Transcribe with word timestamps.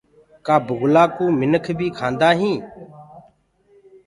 ڪآ 0.45 0.55
بُگلآ 0.67 1.03
منک 1.39 1.65
بي 1.77 1.87
کآندآ 1.97 2.29
هين؟ 2.39 2.59